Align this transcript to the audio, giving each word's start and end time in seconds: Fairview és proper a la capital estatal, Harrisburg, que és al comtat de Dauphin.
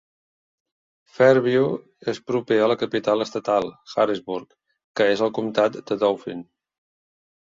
Fairview 1.17 1.67
és 2.13 2.21
proper 2.31 2.57
a 2.63 2.69
la 2.71 2.77
capital 2.85 3.25
estatal, 3.27 3.69
Harrisburg, 3.97 4.59
que 5.01 5.11
és 5.17 5.23
al 5.27 5.33
comtat 5.41 5.79
de 5.93 5.99
Dauphin. 6.07 6.43